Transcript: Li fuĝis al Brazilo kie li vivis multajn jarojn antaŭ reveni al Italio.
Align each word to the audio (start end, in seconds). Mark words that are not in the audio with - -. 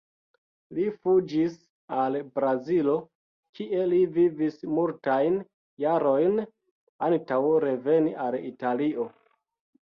Li 0.75 0.83
fuĝis 1.01 1.57
al 2.03 2.15
Brazilo 2.39 2.95
kie 3.59 3.83
li 3.91 3.99
vivis 4.15 4.57
multajn 4.79 5.37
jarojn 5.85 6.41
antaŭ 7.11 7.39
reveni 7.67 8.17
al 8.27 8.41
Italio. 8.41 9.07